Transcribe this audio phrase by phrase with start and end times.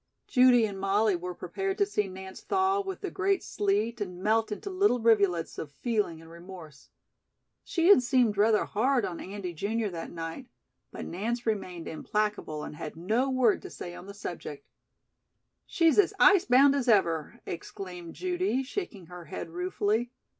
[0.27, 4.51] Judy and Molly were prepared to see Nance thaw with the great sleet and melt
[4.51, 6.89] into little rivulets of feeling and remorse.
[7.63, 10.47] She had seemed rather hard on Andy, junior, that night;
[10.91, 14.65] but Nance remained implacable and had no word to say on the subject.
[15.67, 20.09] "She's as ice bound as ever," exclaimed Judy, shaking her head ruefully.